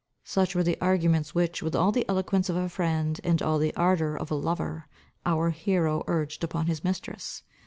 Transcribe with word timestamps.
Such 0.23 0.55
were 0.55 0.63
the 0.63 0.81
arguments, 0.81 1.35
which, 1.35 1.61
with 1.61 1.75
all 1.75 1.91
the 1.91 2.07
eloquence 2.09 2.49
of 2.49 2.55
a 2.55 2.67
friend, 2.69 3.21
and 3.23 3.39
all 3.39 3.59
the 3.59 3.71
ardour 3.75 4.15
of 4.15 4.31
a 4.31 4.33
lover, 4.33 4.87
our 5.27 5.51
hero 5.51 6.03
urged 6.07 6.43
upon 6.43 6.65
his 6.65 6.83
mistress. 6.83 7.43